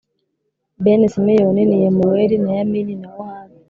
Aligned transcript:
Bene 0.83 1.07
Simeyoni 1.13 1.63
ni 1.65 1.77
Yemuweli 1.83 2.35
na 2.43 2.51
Yamini 2.57 2.93
na 3.01 3.09
Ohadi 3.19 3.57